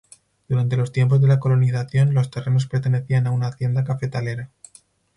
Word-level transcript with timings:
Durante 0.47 0.77
los 0.77 0.91
tiempos 0.91 1.21
de 1.21 1.27
la 1.27 1.39
colonización, 1.39 2.15
los 2.15 2.31
terrenos 2.31 2.65
pertenecían 2.65 3.27
a 3.27 3.29
una 3.31 3.49
hacienda 3.49 3.83
cafetalera. 3.83 4.49